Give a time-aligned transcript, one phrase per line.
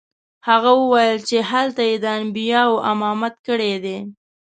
[0.47, 3.97] هغه وویل چې هلته یې د انبیاوو امامت کړی دی.